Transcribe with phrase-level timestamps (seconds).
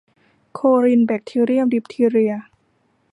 [0.53, 2.33] โครินแบคทีเรียมดิฟทีเรีย